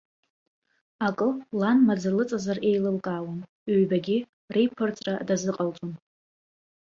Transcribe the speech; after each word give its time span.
Акы, 1.07 1.27
лан 1.59 1.77
маӡа 1.87 2.11
лыҵазар 2.15 2.57
еилылкаауан, 2.69 3.39
ҩбагьы, 3.79 4.17
реиԥырҵра 4.53 5.13
дазыҟалҵон. 5.27 5.91